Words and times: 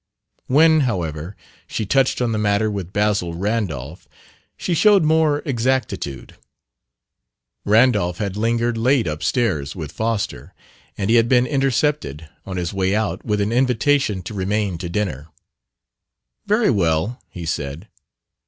When, 0.47 0.79
however, 0.79 1.35
she 1.67 1.85
touched 1.85 2.23
on 2.23 2.31
the 2.31 2.39
matter 2.39 2.71
with 2.71 2.91
Basil 2.91 3.35
Randolph 3.35 4.07
she 4.57 4.73
showed 4.73 5.03
more 5.03 5.43
exactitude. 5.45 6.37
Randolph 7.65 8.17
had 8.17 8.35
lingered 8.35 8.79
late 8.79 9.05
upstairs 9.05 9.75
with 9.75 9.91
Foster, 9.91 10.55
and 10.97 11.11
he 11.11 11.17
had 11.17 11.29
been 11.29 11.45
intercepted, 11.45 12.27
on 12.47 12.57
his 12.57 12.73
way 12.73 12.95
out, 12.95 13.23
with 13.23 13.41
an 13.41 13.51
invitation 13.51 14.23
to 14.23 14.33
remain 14.33 14.79
to 14.79 14.89
dinner. 14.89 15.27
"Very 16.47 16.71
well," 16.71 17.21
he 17.29 17.45
said. 17.45 17.87